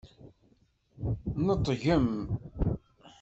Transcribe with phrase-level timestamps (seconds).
[1.45, 2.09] Neṭgem!